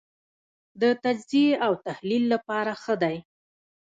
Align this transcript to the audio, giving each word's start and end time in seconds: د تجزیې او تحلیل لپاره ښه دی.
د 0.81 0.83
تجزیې 1.03 1.49
او 1.65 1.71
تحلیل 1.87 2.23
لپاره 2.33 2.71
ښه 2.81 2.95
دی. 3.03 3.17